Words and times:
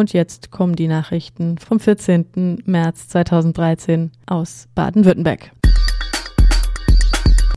Und 0.00 0.14
jetzt 0.14 0.50
kommen 0.50 0.76
die 0.76 0.88
Nachrichten 0.88 1.58
vom 1.58 1.78
14. 1.78 2.62
März 2.64 3.08
2013 3.08 4.10
aus 4.24 4.66
Baden-Württemberg. 4.74 5.52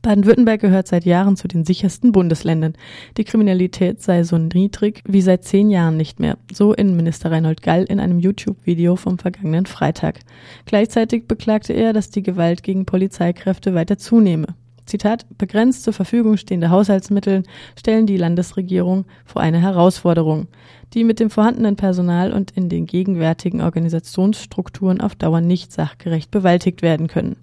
Baden-Württemberg 0.02 0.60
gehört 0.60 0.86
seit 0.86 1.06
Jahren 1.06 1.36
zu 1.36 1.48
den 1.48 1.64
sichersten 1.64 2.12
Bundesländern. 2.12 2.74
Die 3.16 3.24
Kriminalität 3.24 4.02
sei 4.02 4.24
so 4.24 4.36
niedrig 4.36 5.00
wie 5.06 5.22
seit 5.22 5.44
zehn 5.44 5.70
Jahren 5.70 5.96
nicht 5.96 6.20
mehr, 6.20 6.36
so 6.52 6.74
Innenminister 6.74 7.30
Reinhold 7.30 7.62
Gall 7.62 7.84
in 7.84 7.98
einem 7.98 8.18
YouTube-Video 8.18 8.96
vom 8.96 9.16
vergangenen 9.16 9.64
Freitag. 9.64 10.20
Gleichzeitig 10.66 11.26
beklagte 11.26 11.72
er, 11.72 11.94
dass 11.94 12.10
die 12.10 12.22
Gewalt 12.22 12.62
gegen 12.62 12.84
Polizeikräfte 12.84 13.74
weiter 13.74 13.96
zunehme. 13.96 14.48
Zitat, 14.86 15.26
begrenzt 15.38 15.82
zur 15.82 15.92
Verfügung 15.92 16.36
stehende 16.36 16.70
Haushaltsmittel 16.70 17.42
stellen 17.78 18.06
die 18.06 18.18
Landesregierung 18.18 19.06
vor 19.24 19.40
eine 19.40 19.58
Herausforderung, 19.58 20.48
die 20.92 21.04
mit 21.04 21.20
dem 21.20 21.30
vorhandenen 21.30 21.76
Personal 21.76 22.32
und 22.32 22.50
in 22.50 22.68
den 22.68 22.86
gegenwärtigen 22.86 23.62
Organisationsstrukturen 23.62 25.00
auf 25.00 25.14
Dauer 25.14 25.40
nicht 25.40 25.72
sachgerecht 25.72 26.30
bewältigt 26.30 26.82
werden 26.82 27.08
können. 27.08 27.36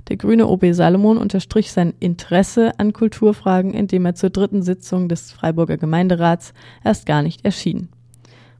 Der 0.08 0.16
grüne 0.16 0.48
OB 0.48 0.66
Salomon 0.72 1.18
unterstrich 1.18 1.72
sein 1.72 1.94
Interesse 2.00 2.72
an 2.78 2.92
Kulturfragen, 2.92 3.72
indem 3.72 4.04
er 4.06 4.14
zur 4.14 4.30
dritten 4.30 4.62
Sitzung 4.62 5.08
des 5.08 5.30
Freiburger 5.30 5.76
Gemeinderats 5.76 6.52
erst 6.84 7.06
gar 7.06 7.22
nicht 7.22 7.44
erschien. 7.44 7.88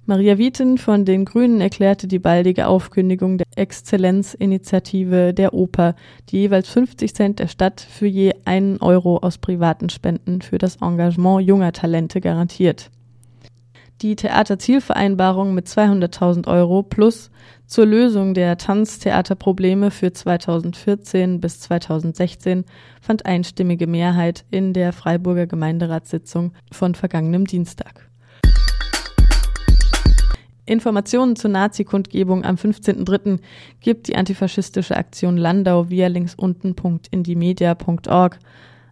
Maria 0.05 0.37
Wieten 0.37 0.79
von 0.79 1.05
den 1.05 1.25
Grünen 1.25 1.61
erklärte 1.61 2.09
die 2.09 2.19
baldige 2.19 2.67
Aufkündigung 2.67 3.39
der 3.39 3.47
Exzellenzinitiative 3.55 5.33
der 5.33 5.55
Oper, 5.55 5.95
die 6.29 6.39
jeweils 6.39 6.69
50 6.71 7.15
Cent 7.15 7.39
der 7.39 7.47
Stadt 7.47 7.81
für 7.81 8.09
je 8.09 8.35
einen 8.45 8.79
Euro 8.79 9.19
aus 9.19 9.39
privaten 9.39 9.91
Spenden 9.91 10.43
für 10.43 10.59
das 10.59 10.75
Engagement 10.83 11.47
junger 11.47 11.73
Talente 11.73 12.21
garantiert. 12.21 12.91
Die 14.01 14.17
Theaterzielvereinbarung 14.17 15.55
mit 15.55 15.69
200.000 15.69 16.49
Euro 16.49 16.83
plus 16.83 17.31
zur 17.69 17.87
Lösung 17.87 18.35
der 18.35 18.59
Tanztheaterprobleme 18.59 19.93
für 19.93 20.13
2014 20.13 21.41
bis 21.41 21.61
2016 21.61 22.65
fand 23.01 23.25
einstimmige 23.25 23.87
Mehrheit 23.87 24.45
in 24.51 24.73
der 24.73 24.93
Freiburger 24.93 25.47
Gemeinderatssitzung 25.47 26.55
von 26.73 26.97
vergangenem 26.97 27.47
Dienstag. 27.47 28.12
Informationen 30.65 31.35
zur 31.35 31.51
Nazi-Kundgebung 31.51 32.45
am 32.45 32.55
15.03. 32.55 33.41
gibt 33.81 34.07
die 34.09 34.17
antifaschistische 34.17 34.97
Aktion 34.97 35.37
Landau 35.37 35.91
via 35.91 36.07
linksunten.indimedia.org. 36.07 38.39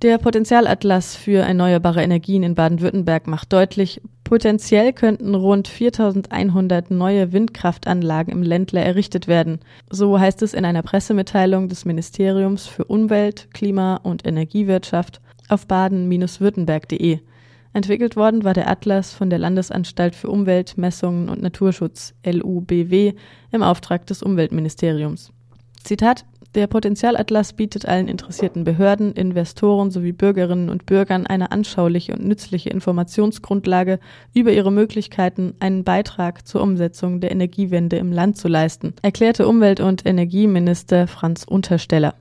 Der 0.00 0.16
Potenzialatlas 0.16 1.14
für 1.14 1.40
erneuerbare 1.40 2.02
Energien 2.02 2.42
in 2.42 2.54
Baden-Württemberg 2.54 3.26
macht 3.26 3.52
deutlich, 3.52 4.00
potenziell 4.26 4.92
könnten 4.92 5.36
rund 5.36 5.68
4100 5.68 6.90
neue 6.90 7.32
Windkraftanlagen 7.32 8.32
im 8.32 8.42
Ländler 8.42 8.82
errichtet 8.82 9.28
werden. 9.28 9.60
So 9.88 10.18
heißt 10.18 10.42
es 10.42 10.52
in 10.52 10.64
einer 10.64 10.82
Pressemitteilung 10.82 11.68
des 11.68 11.84
Ministeriums 11.84 12.66
für 12.66 12.84
Umwelt, 12.84 13.46
Klima 13.54 13.96
und 14.02 14.26
Energiewirtschaft 14.26 15.20
auf 15.48 15.68
baden-württemberg.de. 15.68 17.20
Entwickelt 17.72 18.16
worden 18.16 18.42
war 18.42 18.52
der 18.52 18.68
Atlas 18.68 19.12
von 19.12 19.30
der 19.30 19.38
Landesanstalt 19.38 20.16
für 20.16 20.28
Umwelt, 20.28 20.76
Messungen 20.76 21.28
und 21.28 21.40
Naturschutz 21.40 22.12
LUBW 22.24 23.12
im 23.52 23.62
Auftrag 23.62 24.06
des 24.06 24.24
Umweltministeriums. 24.24 25.30
Zitat 25.84 26.24
der 26.56 26.66
Potenzialatlas 26.66 27.52
bietet 27.52 27.86
allen 27.86 28.08
interessierten 28.08 28.64
Behörden, 28.64 29.12
Investoren 29.12 29.90
sowie 29.90 30.12
Bürgerinnen 30.12 30.70
und 30.70 30.86
Bürgern 30.86 31.26
eine 31.26 31.52
anschauliche 31.52 32.14
und 32.14 32.26
nützliche 32.26 32.70
Informationsgrundlage 32.70 34.00
über 34.34 34.52
ihre 34.52 34.72
Möglichkeiten, 34.72 35.54
einen 35.60 35.84
Beitrag 35.84 36.46
zur 36.48 36.62
Umsetzung 36.62 37.20
der 37.20 37.30
Energiewende 37.30 37.96
im 37.98 38.10
Land 38.10 38.38
zu 38.38 38.48
leisten, 38.48 38.94
erklärte 39.02 39.46
Umwelt- 39.46 39.80
und 39.80 40.06
Energieminister 40.06 41.06
Franz 41.06 41.44
Untersteller. 41.44 42.14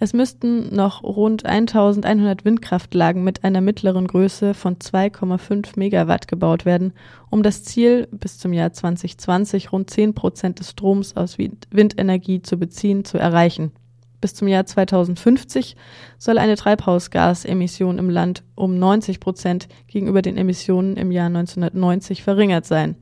Es 0.00 0.12
müssten 0.12 0.72
noch 0.74 1.02
rund 1.02 1.44
1100 1.44 2.44
Windkraftlagen 2.44 3.24
mit 3.24 3.42
einer 3.42 3.60
mittleren 3.60 4.06
Größe 4.06 4.54
von 4.54 4.76
2,5 4.76 5.76
Megawatt 5.76 6.28
gebaut 6.28 6.64
werden, 6.64 6.92
um 7.30 7.42
das 7.42 7.64
Ziel, 7.64 8.06
bis 8.12 8.38
zum 8.38 8.52
Jahr 8.52 8.72
2020 8.72 9.72
rund 9.72 9.90
10 9.90 10.14
Prozent 10.14 10.60
des 10.60 10.70
Stroms 10.70 11.16
aus 11.16 11.36
Windenergie 11.38 12.42
zu 12.42 12.58
beziehen, 12.58 13.04
zu 13.04 13.18
erreichen. 13.18 13.72
Bis 14.20 14.34
zum 14.34 14.46
Jahr 14.46 14.66
2050 14.66 15.76
soll 16.16 16.38
eine 16.38 16.54
Treibhausgasemission 16.54 17.98
im 17.98 18.08
Land 18.10 18.44
um 18.54 18.78
90 18.78 19.18
Prozent 19.18 19.68
gegenüber 19.88 20.22
den 20.22 20.36
Emissionen 20.36 20.96
im 20.96 21.10
Jahr 21.10 21.26
1990 21.26 22.22
verringert 22.22 22.66
sein. 22.66 22.96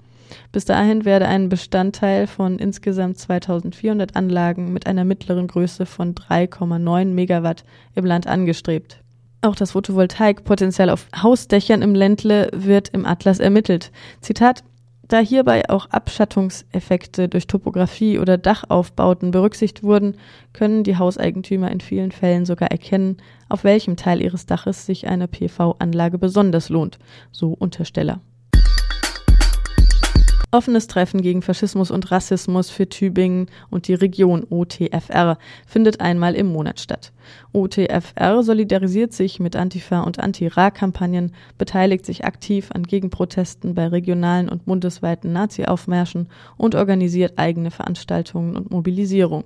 Bis 0.53 0.65
dahin 0.65 1.05
werde 1.05 1.27
ein 1.27 1.49
Bestandteil 1.49 2.27
von 2.27 2.59
insgesamt 2.59 3.19
2400 3.19 4.17
Anlagen 4.17 4.73
mit 4.73 4.87
einer 4.87 5.05
mittleren 5.05 5.47
Größe 5.47 5.87
von 5.87 6.15
3,9 6.15 7.07
Megawatt 7.07 7.65
im 7.95 8.05
Land 8.05 8.27
angestrebt. 8.27 9.01
Auch 9.43 9.55
das 9.55 9.73
Photovoltaikpotenzial 9.73 10.91
auf 10.91 11.07
Hausdächern 11.15 11.83
im 11.83 11.95
Ländle 11.95 12.49
wird 12.53 12.89
im 12.89 13.07
Atlas 13.07 13.39
ermittelt. 13.39 13.93
Zitat 14.21 14.65
da 15.09 15.21
hierbei 15.21 15.69
auch 15.69 15.87
Abschattungseffekte 15.87 17.29
durch 17.29 17.47
Topographie 17.47 18.19
oder 18.19 18.39
Dachaufbauten 18.39 19.31
berücksichtigt 19.31 19.85
wurden, 19.85 20.17
können 20.53 20.83
die 20.83 20.97
Hauseigentümer 20.97 21.71
in 21.71 21.81
vielen 21.81 22.11
Fällen 22.11 22.45
sogar 22.45 22.73
erkennen, 22.73 23.19
auf 23.49 23.63
welchem 23.63 23.97
Teil 23.97 24.21
ihres 24.21 24.47
Daches 24.47 24.85
sich 24.85 25.07
eine 25.07 25.29
PV-Anlage 25.29 26.19
besonders 26.19 26.71
lohnt, 26.71 26.99
so 27.31 27.53
Untersteller. 27.53 28.21
Offenes 30.53 30.87
Treffen 30.87 31.23
gegen 31.23 31.43
Faschismus 31.43 31.91
und 31.91 32.11
Rassismus 32.13 32.71
für 32.71 32.89
Tübingen 32.89 33.47
und 33.69 33.89
die 33.89 33.95
Region 33.95 34.47
OTFR 34.49 35.39
findet 35.67 36.01
einmal 36.01 36.37
im 36.37 36.47
Monat 36.47 36.79
statt. 36.79 37.13
OTFR 37.53 38.45
solidarisiert 38.45 39.13
sich 39.13 39.41
mit 39.41 39.57
Antifa 39.57 40.03
und 40.03 40.21
Anti-Ra-Kampagnen, 40.21 41.33
beteiligt 41.59 42.07
sich 42.07 42.25
aktiv 42.25 42.71
an 42.73 42.85
Gegenprotesten 42.85 43.75
bei 43.75 43.89
regionalen 43.89 44.49
und 44.49 44.67
bundesweiten 44.67 45.33
Nazi-Aufmärschen 45.33 46.29
und 46.57 46.77
organisiert 46.77 47.35
eigene 47.37 47.73
Veranstaltungen 47.73 48.57
und 48.57 48.71
Mobilisierung. 48.71 49.45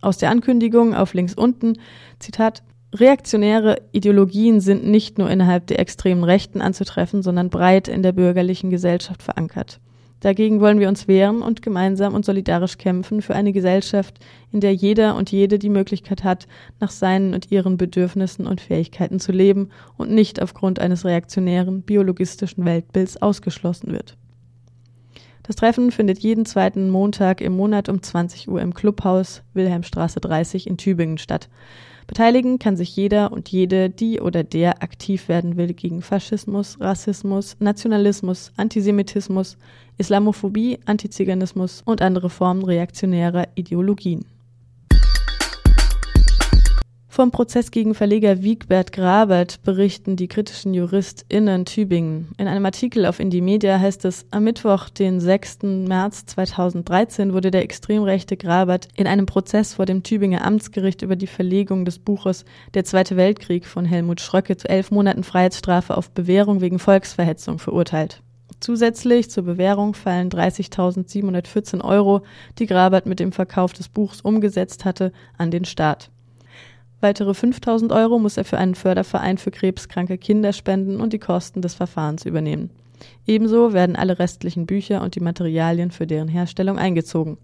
Aus 0.00 0.18
der 0.18 0.30
Ankündigung 0.30 0.94
auf 0.94 1.14
links 1.14 1.34
unten, 1.34 1.78
Zitat, 2.18 2.64
Reaktionäre 2.94 3.80
Ideologien 3.92 4.60
sind 4.60 4.84
nicht 4.84 5.16
nur 5.16 5.30
innerhalb 5.30 5.68
der 5.68 5.78
extremen 5.78 6.24
Rechten 6.24 6.60
anzutreffen, 6.60 7.22
sondern 7.22 7.48
breit 7.48 7.88
in 7.88 8.02
der 8.02 8.12
bürgerlichen 8.12 8.68
Gesellschaft 8.68 9.22
verankert. 9.22 9.80
Dagegen 10.22 10.60
wollen 10.60 10.78
wir 10.78 10.88
uns 10.88 11.08
wehren 11.08 11.42
und 11.42 11.62
gemeinsam 11.62 12.14
und 12.14 12.24
solidarisch 12.24 12.78
kämpfen 12.78 13.22
für 13.22 13.34
eine 13.34 13.52
Gesellschaft, 13.52 14.20
in 14.52 14.60
der 14.60 14.72
jeder 14.72 15.16
und 15.16 15.32
jede 15.32 15.58
die 15.58 15.68
Möglichkeit 15.68 16.22
hat, 16.22 16.46
nach 16.78 16.92
seinen 16.92 17.34
und 17.34 17.50
ihren 17.50 17.76
Bedürfnissen 17.76 18.46
und 18.46 18.60
Fähigkeiten 18.60 19.18
zu 19.18 19.32
leben 19.32 19.70
und 19.96 20.12
nicht 20.12 20.40
aufgrund 20.40 20.78
eines 20.78 21.04
reaktionären 21.04 21.82
biologistischen 21.82 22.64
Weltbilds 22.64 23.20
ausgeschlossen 23.20 23.90
wird. 23.90 24.16
Das 25.42 25.56
Treffen 25.56 25.90
findet 25.90 26.20
jeden 26.20 26.46
zweiten 26.46 26.88
Montag 26.88 27.40
im 27.40 27.56
Monat 27.56 27.88
um 27.88 28.00
20 28.00 28.48
Uhr 28.48 28.60
im 28.60 28.74
Clubhaus 28.74 29.42
Wilhelmstraße 29.54 30.20
30 30.20 30.68
in 30.68 30.76
Tübingen 30.76 31.18
statt. 31.18 31.48
Beteiligen 32.12 32.58
kann 32.58 32.76
sich 32.76 32.94
jeder 32.94 33.32
und 33.32 33.48
jede, 33.48 33.88
die 33.88 34.20
oder 34.20 34.44
der 34.44 34.82
aktiv 34.82 35.28
werden 35.28 35.56
will 35.56 35.72
gegen 35.72 36.02
Faschismus, 36.02 36.78
Rassismus, 36.78 37.56
Nationalismus, 37.58 38.52
Antisemitismus, 38.58 39.56
Islamophobie, 39.96 40.78
Antiziganismus 40.84 41.80
und 41.86 42.02
andere 42.02 42.28
Formen 42.28 42.66
reaktionärer 42.66 43.48
Ideologien. 43.54 44.26
Vom 47.12 47.30
Prozess 47.30 47.70
gegen 47.70 47.94
Verleger 47.94 48.42
Wiegbert 48.42 48.90
Grabert 48.90 49.62
berichten 49.64 50.16
die 50.16 50.28
kritischen 50.28 50.72
JuristInnen 50.72 51.66
Tübingen. 51.66 52.32
In 52.38 52.48
einem 52.48 52.64
Artikel 52.64 53.04
auf 53.04 53.20
Indymedia 53.20 53.78
heißt 53.78 54.06
es, 54.06 54.24
am 54.30 54.44
Mittwoch, 54.44 54.88
den 54.88 55.20
6. 55.20 55.58
März 55.62 56.24
2013, 56.24 57.34
wurde 57.34 57.50
der 57.50 57.64
extremrechte 57.64 58.38
Grabert 58.38 58.88
in 58.94 59.06
einem 59.06 59.26
Prozess 59.26 59.74
vor 59.74 59.84
dem 59.84 60.02
Tübinger 60.02 60.42
Amtsgericht 60.42 61.02
über 61.02 61.14
die 61.14 61.26
Verlegung 61.26 61.84
des 61.84 61.98
Buches 61.98 62.46
Der 62.72 62.86
Zweite 62.86 63.14
Weltkrieg 63.18 63.66
von 63.66 63.84
Helmut 63.84 64.22
Schröcke 64.22 64.56
zu 64.56 64.70
elf 64.70 64.90
Monaten 64.90 65.22
Freiheitsstrafe 65.22 65.98
auf 65.98 66.12
Bewährung 66.12 66.62
wegen 66.62 66.78
Volksverhetzung 66.78 67.58
verurteilt. 67.58 68.22
Zusätzlich 68.60 69.28
zur 69.28 69.42
Bewährung 69.42 69.92
fallen 69.92 70.30
30.714 70.30 71.84
Euro, 71.84 72.22
die 72.58 72.66
Grabert 72.66 73.04
mit 73.04 73.20
dem 73.20 73.32
Verkauf 73.32 73.74
des 73.74 73.90
Buchs 73.90 74.22
umgesetzt 74.22 74.86
hatte, 74.86 75.12
an 75.36 75.50
den 75.50 75.66
Staat. 75.66 76.08
Weitere 77.02 77.34
5000 77.34 77.90
Euro 77.90 78.20
muss 78.20 78.36
er 78.36 78.44
für 78.44 78.58
einen 78.58 78.76
Förderverein 78.76 79.36
für 79.36 79.50
krebskranke 79.50 80.18
Kinder 80.18 80.52
spenden 80.52 81.00
und 81.00 81.12
die 81.12 81.18
Kosten 81.18 81.60
des 81.60 81.74
Verfahrens 81.74 82.24
übernehmen. 82.24 82.70
Ebenso 83.26 83.72
werden 83.72 83.96
alle 83.96 84.20
restlichen 84.20 84.66
Bücher 84.66 85.02
und 85.02 85.16
die 85.16 85.20
Materialien 85.20 85.90
für 85.90 86.06
deren 86.06 86.28
Herstellung 86.28 86.78
eingezogen. 86.78 87.38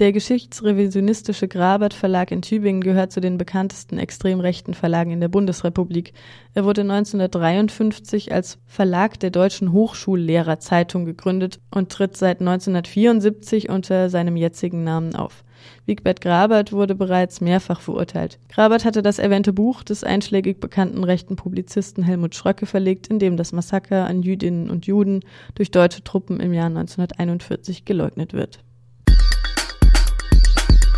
Der 0.00 0.10
geschichtsrevisionistische 0.10 1.46
Grabert 1.46 1.94
Verlag 1.94 2.32
in 2.32 2.42
Tübingen 2.42 2.80
gehört 2.80 3.12
zu 3.12 3.20
den 3.20 3.38
bekanntesten 3.38 3.98
extrem 3.98 4.40
rechten 4.40 4.74
Verlagen 4.74 5.12
in 5.12 5.20
der 5.20 5.28
Bundesrepublik. 5.28 6.12
Er 6.54 6.64
wurde 6.64 6.80
1953 6.80 8.32
als 8.32 8.58
Verlag 8.66 9.20
der 9.20 9.30
Deutschen 9.30 9.70
Hochschullehrerzeitung 9.70 11.04
gegründet 11.04 11.60
und 11.70 11.92
tritt 11.92 12.16
seit 12.16 12.40
1974 12.40 13.68
unter 13.68 14.10
seinem 14.10 14.36
jetzigen 14.36 14.82
Namen 14.82 15.14
auf. 15.14 15.44
Wigbert 15.86 16.20
Grabert 16.20 16.72
wurde 16.72 16.94
bereits 16.94 17.40
mehrfach 17.40 17.80
verurteilt. 17.80 18.38
Grabert 18.48 18.84
hatte 18.84 19.02
das 19.02 19.18
erwähnte 19.18 19.52
Buch 19.52 19.82
des 19.82 20.04
einschlägig 20.04 20.60
bekannten 20.60 21.04
rechten 21.04 21.36
Publizisten 21.36 22.02
Helmut 22.02 22.34
Schröcke 22.34 22.66
verlegt, 22.66 23.08
in 23.08 23.18
dem 23.18 23.36
das 23.36 23.52
Massaker 23.52 24.06
an 24.06 24.22
Jüdinnen 24.22 24.70
und 24.70 24.86
Juden 24.86 25.20
durch 25.54 25.70
deutsche 25.70 26.04
Truppen 26.04 26.40
im 26.40 26.52
Jahr 26.52 26.66
1941 26.66 27.84
geleugnet 27.84 28.32
wird. 28.32 28.64